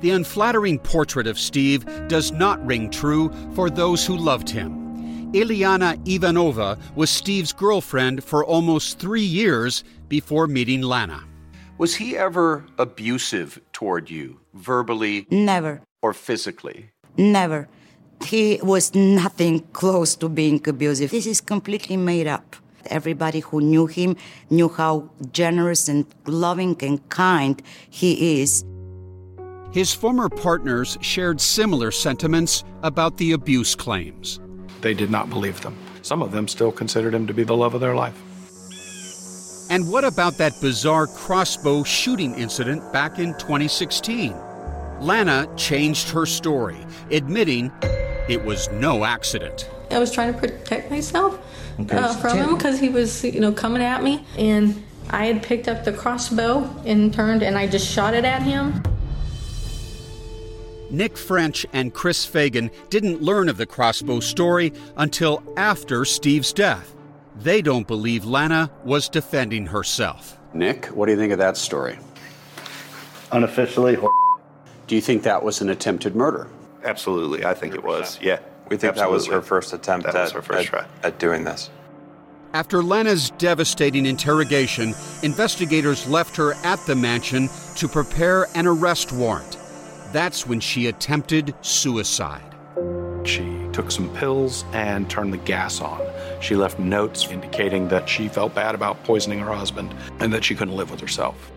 [0.00, 4.85] The unflattering portrait of Steve does not ring true for those who loved him.
[5.32, 11.24] Ilyana Ivanova was Steve's girlfriend for almost three years before meeting Lana.
[11.78, 16.90] Was he ever abusive toward you, verbally Never, or physically?
[17.16, 17.68] never.
[18.24, 21.10] He was nothing close to being abusive.
[21.10, 22.56] This is completely made up.
[22.86, 24.16] Everybody who knew him
[24.48, 27.60] knew how generous and loving and kind
[27.90, 28.64] he is.
[29.70, 34.40] His former partners shared similar sentiments about the abuse claims.
[34.80, 35.76] They did not believe them.
[36.02, 38.16] Some of them still considered him to be the love of their life.
[39.70, 44.32] And what about that bizarre crossbow shooting incident back in 2016?
[45.00, 46.78] Lana changed her story,
[47.10, 47.72] admitting
[48.28, 49.68] it was no accident.
[49.90, 51.38] I was trying to protect myself
[51.80, 51.96] Okay.
[51.96, 54.24] uh, from him because he was, you know, coming at me.
[54.38, 58.42] And I had picked up the crossbow and turned and I just shot it at
[58.42, 58.82] him.
[60.90, 66.94] Nick French and Chris Fagan didn't learn of the crossbow story until after Steve's death.
[67.36, 70.38] They don't believe Lana was defending herself.
[70.54, 71.98] Nick, what do you think of that story?
[73.32, 73.96] Unofficially,
[74.86, 76.46] Do you think that was an attempted murder?
[76.84, 78.18] Absolutely, I think it was.
[78.22, 78.38] Yeah.
[78.70, 80.86] We think that was her first attempt That at, was her first at- try.
[81.02, 81.70] at doing this.
[82.54, 89.58] After Lana's devastating interrogation, investigators left her at the mansion to prepare an arrest warrant.
[90.12, 92.54] That's when she attempted suicide.
[93.24, 96.00] She took some pills and turned the gas on.
[96.40, 100.54] She left notes indicating that she felt bad about poisoning her husband and that she
[100.54, 101.50] couldn't live with herself.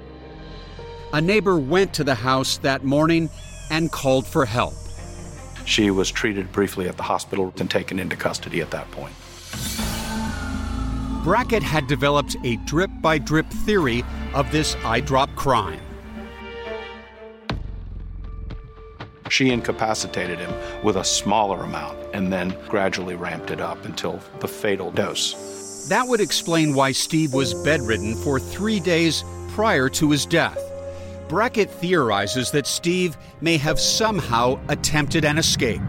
[1.13, 3.29] A neighbor went to the house that morning
[3.69, 4.73] and called for help.
[5.65, 9.13] She was treated briefly at the hospital and taken into custody at that point.
[11.23, 15.81] Brackett had developed a drip by drip theory of this eye drop crime.
[19.29, 20.53] She incapacitated him
[20.83, 25.87] with a smaller amount and then gradually ramped it up until the fatal dose.
[25.89, 30.59] That would explain why Steve was bedridden for three days prior to his death.
[31.27, 35.81] Brackett theorizes that Steve may have somehow attempted an escape.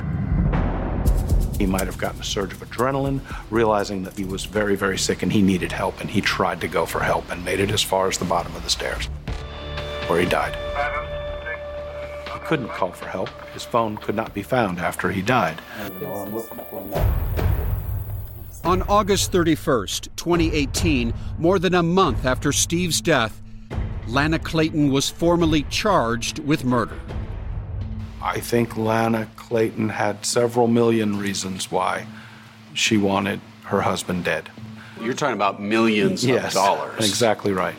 [1.59, 3.21] He might have gotten a surge of adrenaline,
[3.51, 6.69] realizing that he was very, very sick and he needed help, and he tried to
[6.69, 9.07] go for help and made it as far as the bottom of the stairs,
[10.09, 10.57] where he died.
[12.51, 13.29] He couldn't call for help.
[13.55, 15.63] His phone could not be found after he died.
[18.65, 23.41] On August 31st, 2018, more than a month after Steve's death,
[24.09, 26.99] Lana Clayton was formally charged with murder.
[28.21, 32.09] I think Lana Clayton had several million reasons why
[32.75, 34.51] she wanted her husband dead.
[35.01, 37.09] You're talking about millions yes, of dollars.
[37.09, 37.77] Exactly right.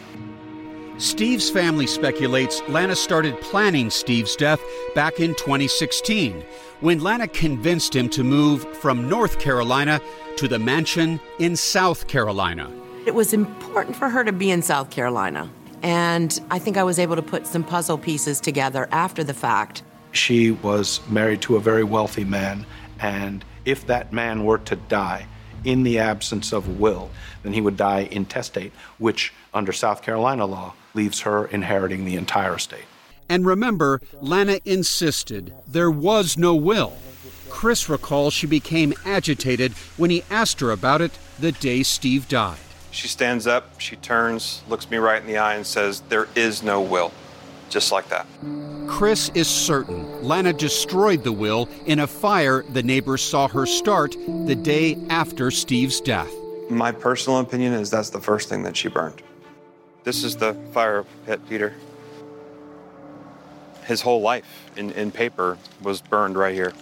[1.02, 4.62] Steve's family speculates Lana started planning Steve's death
[4.94, 6.44] back in 2016
[6.82, 10.00] when Lana convinced him to move from North Carolina
[10.38, 12.72] to the mansion in South Carolina.
[13.08, 15.50] It was important for her to be in South Carolina.
[15.82, 19.82] And I think I was able to put some puzzle pieces together after the fact.
[20.12, 22.64] She was married to a very wealthy man,
[23.00, 25.26] and if that man were to die
[25.64, 27.10] in the absence of will,
[27.42, 32.56] then he would die intestate, which, under South Carolina law, leaves her inheriting the entire
[32.56, 32.86] estate.
[33.30, 36.98] And remember, Lana insisted there was no will.
[37.50, 42.60] Chris recalls she became agitated when he asked her about it the day Steve died.
[42.92, 46.62] She stands up, she turns, looks me right in the eye, and says, There is
[46.62, 47.12] no will.
[47.70, 48.28] Just like that.
[48.88, 54.18] Chris is certain Lana destroyed the will in a fire the neighbors saw her start
[54.46, 56.32] the day after Steve's death.
[56.70, 59.22] My personal opinion is that's the first thing that she burned.
[60.04, 61.76] This is the fire pit, Peter.
[63.86, 66.74] His whole life in, in paper was burned right here.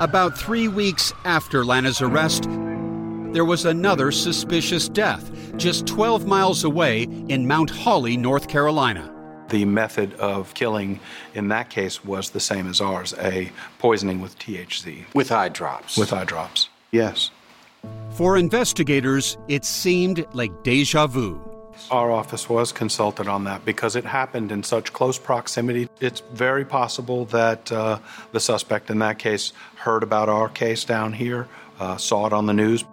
[0.00, 2.44] About three weeks after Lana's arrest,
[3.32, 9.19] there was another suspicious death just 12 miles away in Mount Holly, North Carolina.
[9.50, 11.00] The method of killing
[11.34, 15.12] in that case was the same as ours a poisoning with THZ.
[15.14, 15.96] With eye drops.
[15.96, 17.30] With eye drops, yes.
[18.12, 21.40] For investigators, it seemed like deja vu.
[21.90, 25.88] Our office was consulted on that because it happened in such close proximity.
[25.98, 27.98] It's very possible that uh,
[28.32, 31.48] the suspect in that case heard about our case down here,
[31.80, 32.84] uh, saw it on the news.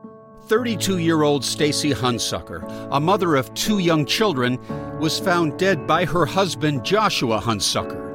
[0.48, 4.58] 32 year old Stacy Hunsucker, a mother of two young children,
[4.98, 8.06] was found dead by her husband Joshua Hunsucker.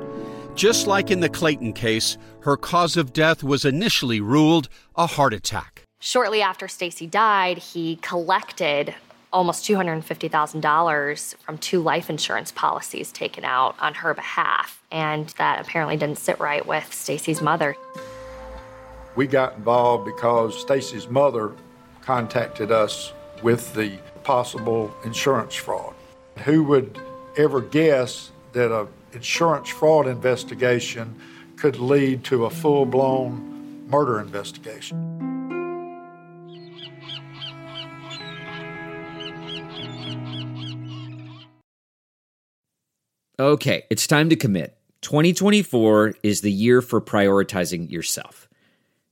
[0.54, 5.34] Just like in the Clayton case, her cause of death was initially ruled a heart
[5.34, 5.82] attack.
[6.00, 8.94] Shortly after Stacy died, he collected
[9.32, 15.96] almost $250,000 from two life insurance policies taken out on her behalf, and that apparently
[15.96, 17.76] didn't sit right with Stacy's mother.
[19.16, 21.52] We got involved because Stacy's mother
[22.02, 25.94] contacted us with the possible insurance fraud.
[26.44, 27.00] Who would
[27.36, 31.20] ever guess that an insurance fraud investigation
[31.56, 35.22] could lead to a full blown murder investigation?
[43.38, 44.76] Okay, it's time to commit.
[45.00, 48.48] 2024 is the year for prioritizing yourself.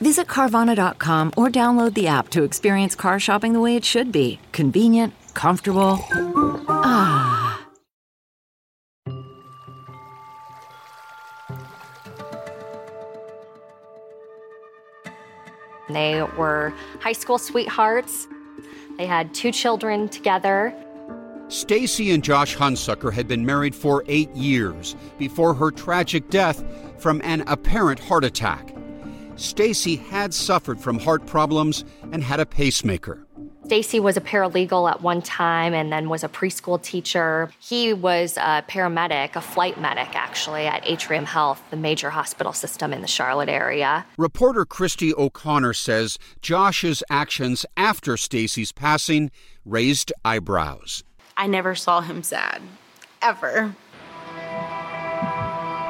[0.00, 4.38] Visit Carvana.com or download the app to experience car shopping the way it should be
[4.52, 5.98] convenient, comfortable.
[6.68, 7.66] Ah.
[15.90, 18.28] They were high school sweethearts.
[18.98, 20.74] They had two children together.
[21.48, 26.62] Stacy and Josh Hunsucker had been married for eight years before her tragic death
[26.98, 28.77] from an apparent heart attack.
[29.38, 33.24] Stacy had suffered from heart problems and had a pacemaker.
[33.66, 37.48] Stacy was a paralegal at one time and then was a preschool teacher.
[37.60, 42.92] He was a paramedic, a flight medic actually, at Atrium Health, the major hospital system
[42.92, 44.04] in the Charlotte area.
[44.16, 49.30] Reporter Christy O'Connor says Josh's actions after Stacy's passing
[49.64, 51.04] raised eyebrows.
[51.36, 52.60] I never saw him sad,
[53.22, 53.72] ever.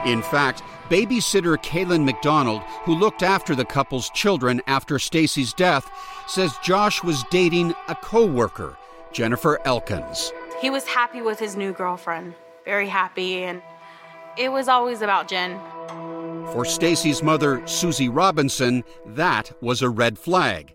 [0.05, 5.91] In fact, babysitter Kaylin McDonald, who looked after the couple's children after Stacy's death,
[6.27, 8.77] says Josh was dating a co-worker,
[9.13, 10.33] Jennifer Elkins.
[10.61, 12.35] He was happy with his new girlfriend,
[12.65, 13.63] very happy, and
[14.37, 15.59] it was always about Jen.
[16.53, 20.75] For Stacy's mother, Susie Robinson, that was a red flag.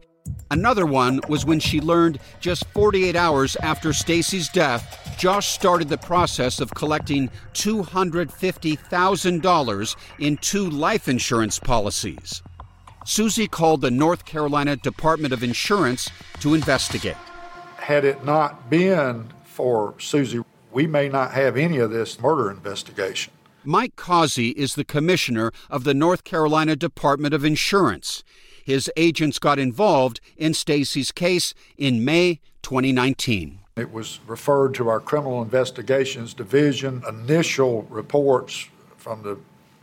[0.54, 5.98] Another one was when she learned just 48 hours after Stacy's death, Josh started the
[5.98, 12.44] process of collecting $250,000 in two life insurance policies.
[13.04, 16.08] Susie called the North Carolina Department of Insurance
[16.40, 17.18] to investigate.
[17.78, 23.34] Had it not been for Susie, we may not have any of this murder investigation.
[23.66, 28.22] Mike Causey is the commissioner of the North Carolina Department of Insurance.
[28.64, 33.60] His agents got involved in Stacy's case in May 2019.
[33.76, 37.04] It was referred to our Criminal Investigations Division.
[37.08, 39.38] Initial reports from the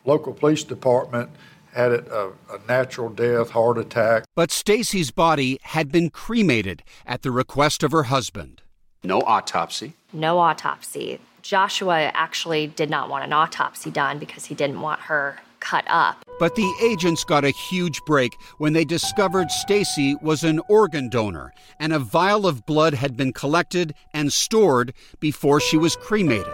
[0.06, 1.30] local police department
[1.74, 4.24] had it a, a natural death, heart attack.
[4.34, 8.62] But Stacy's body had been cremated at the request of her husband.
[9.02, 9.94] No autopsy.
[10.12, 11.20] No autopsy.
[11.42, 16.24] Joshua actually did not want an autopsy done because he didn't want her cut up.
[16.38, 21.52] But the agents got a huge break when they discovered Stacy was an organ donor
[21.78, 26.46] and a vial of blood had been collected and stored before she was cremated.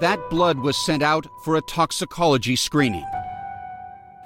[0.00, 3.06] That blood was sent out for a toxicology screening.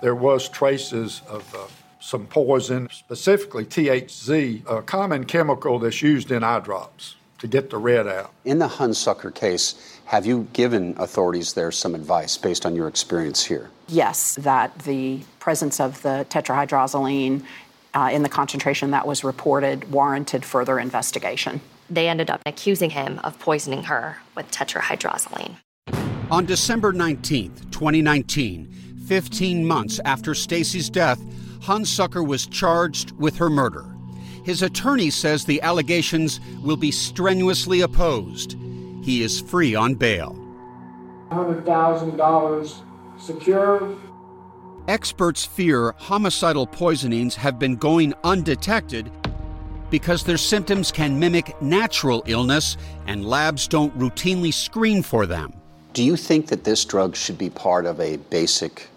[0.01, 1.67] There was traces of uh,
[2.01, 7.79] some poison, specifically THZ, a common chemical that's used in eye drops to get the
[7.79, 8.33] red out.
[8.45, 13.45] In the Hunsucker case, have you given authorities there some advice based on your experience
[13.45, 13.71] here?
[13.89, 17.43] Yes, that the presence of the tetrahydrozoline
[17.93, 21.61] uh, in the concentration that was reported warranted further investigation.
[21.91, 25.57] They ended up accusing him of poisoning her with tetrahydrozoline.
[26.31, 28.73] On December 19th, 2019,
[29.07, 31.21] 15 months after Stacy's death,
[31.61, 33.85] Hunsucker was charged with her murder.
[34.45, 38.57] His attorney says the allegations will be strenuously opposed.
[39.07, 40.37] He is free on bail.
[41.31, 42.83] $100,000
[43.21, 43.97] secure.
[44.89, 49.13] Experts fear homicidal poisonings have been going undetected
[49.91, 52.77] because their symptoms can mimic natural illness
[53.07, 55.53] and labs don't routinely screen for them.
[55.93, 58.89] Do you think that this drug should be part of a basic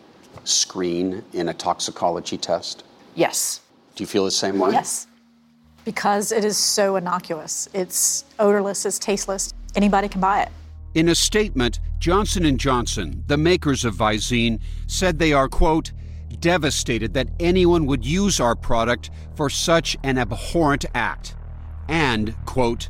[0.44, 2.84] screen in a toxicology test?
[3.14, 3.62] Yes.
[3.94, 4.72] Do you feel the same way?
[4.72, 5.06] Yes.
[5.86, 7.70] Because it is so innocuous.
[7.76, 9.54] It's odorless, it's tasteless.
[9.76, 10.50] Anybody can buy it.
[10.96, 15.92] In a statement, Johnson & Johnson, the makers of Visine, said they are quote
[16.40, 21.36] devastated that anyone would use our product for such an abhorrent act.
[21.88, 22.90] And quote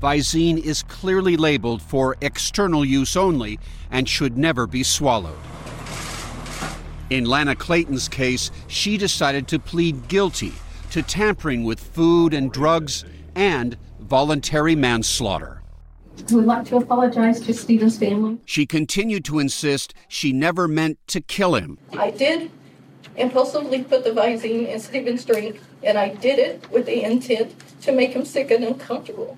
[0.00, 3.58] Visine is clearly labeled for external use only
[3.90, 5.38] and should never be swallowed.
[7.10, 10.52] In Lana Clayton's case, she decided to plead guilty
[10.90, 13.04] to tampering with food and drugs
[13.34, 15.59] and voluntary manslaughter.
[16.28, 18.38] I would like to apologize to Stephen's family.
[18.44, 21.78] She continued to insist she never meant to kill him.
[21.98, 22.50] I did
[23.16, 27.92] impulsively put the Visine in Stephen's drink, and I did it with the intent to
[27.92, 29.36] make him sick and uncomfortable.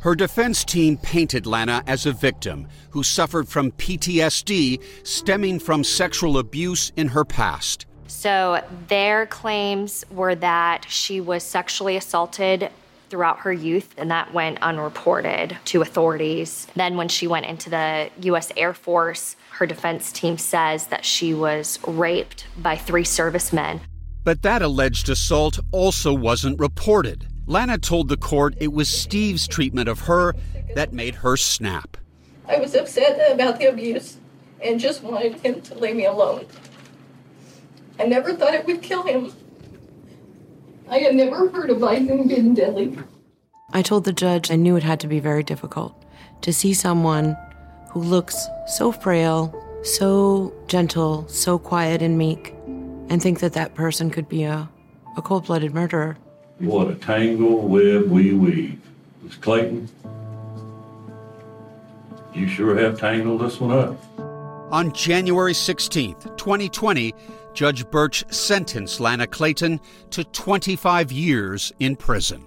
[0.00, 6.38] Her defense team painted Lana as a victim who suffered from PTSD stemming from sexual
[6.38, 7.86] abuse in her past.
[8.06, 12.70] So their claims were that she was sexually assaulted
[13.12, 16.66] throughout her youth, and that went unreported to authorities.
[16.74, 18.50] Then, when she went into the U.S.
[18.56, 23.82] Air Force, her defense team says that she was raped by three servicemen.
[24.24, 27.26] But that alleged assault also wasn't reported.
[27.46, 30.34] Lana told the court it was Steve's treatment of her
[30.74, 31.98] that made her snap.
[32.48, 34.16] I was upset about the abuse
[34.62, 36.46] and just wanted him to leave me alone.
[38.00, 39.34] I never thought it would kill him.
[40.92, 42.98] I had never heard of Visine being deadly.
[43.72, 45.94] I told the judge I knew it had to be very difficult
[46.42, 47.34] to see someone
[47.88, 52.52] who looks so frail, so gentle, so quiet and meek,
[53.08, 54.68] and think that that person could be a,
[55.16, 56.18] a cold blooded murderer.
[56.58, 58.78] What a tangle web we weave.
[59.22, 59.88] Miss Clayton,
[62.34, 63.98] you sure have tangled this one up.
[64.70, 67.14] On January 16th, 2020,
[67.54, 69.80] Judge Birch sentenced Lana Clayton
[70.10, 72.46] to 25 years in prison.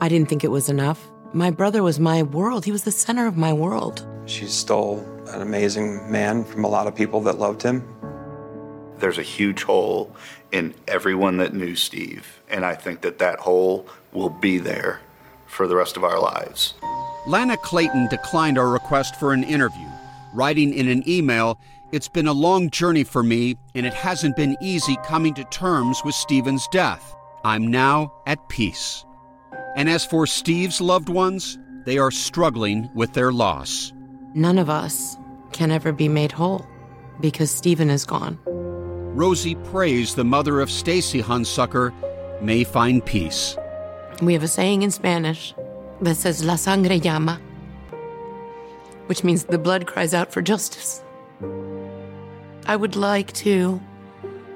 [0.00, 1.10] I didn't think it was enough.
[1.32, 2.64] My brother was my world.
[2.64, 4.06] He was the center of my world.
[4.26, 4.98] She stole
[5.28, 7.86] an amazing man from a lot of people that loved him.
[8.98, 10.14] There's a huge hole
[10.50, 15.00] in everyone that knew Steve, and I think that that hole will be there
[15.46, 16.74] for the rest of our lives.
[17.26, 19.86] Lana Clayton declined our request for an interview,
[20.34, 21.60] writing in an email,
[21.90, 26.02] It's been a long journey for me, and it hasn't been easy coming to terms
[26.04, 27.16] with Stephen's death.
[27.44, 29.06] I'm now at peace.
[29.74, 33.94] And as for Steve's loved ones, they are struggling with their loss.
[34.34, 35.16] None of us
[35.52, 36.66] can ever be made whole
[37.20, 38.38] because Stephen is gone.
[38.44, 41.94] Rosie prays the mother of Stacy Hunsucker
[42.42, 43.56] may find peace.
[44.20, 45.54] We have a saying in Spanish
[46.02, 47.40] that says La sangre llama,
[49.06, 51.02] which means the blood cries out for justice.
[52.68, 53.80] I would like to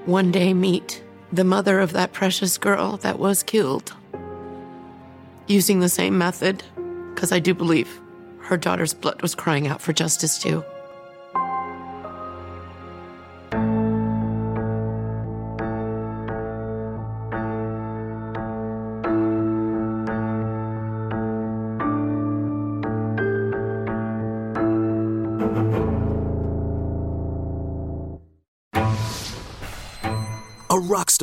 [0.04, 1.02] one day meet
[1.32, 3.94] the mother of that precious girl that was killed
[5.46, 6.62] using the same method,
[7.14, 8.00] because I do believe
[8.40, 10.62] her daughter's blood was crying out for justice too.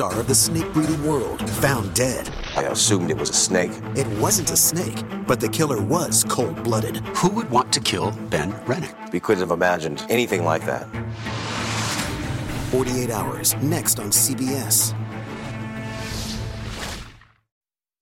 [0.00, 2.30] Star of the snake breeding world found dead.
[2.56, 3.70] I assumed it was a snake.
[3.94, 6.96] It wasn't a snake, but the killer was cold blooded.
[7.18, 8.96] Who would want to kill Ben Rennick?
[9.12, 10.86] We couldn't have imagined anything like that.
[12.70, 14.94] 48 hours, next on CBS.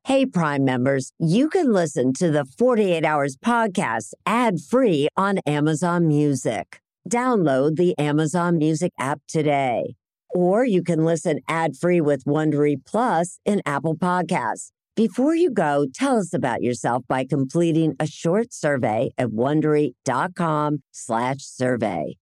[0.04, 6.06] Hey, Prime members, you can listen to the 48 Hours podcast ad free on Amazon
[6.06, 6.80] Music.
[7.10, 9.96] Download the Amazon Music app today.
[10.30, 14.70] Or you can listen ad free with Wondery Plus in Apple Podcasts.
[14.96, 22.16] Before you go, tell us about yourself by completing a short survey at wondery.com/slash survey.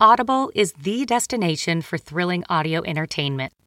[0.00, 3.52] Audible is the destination for thrilling audio entertainment.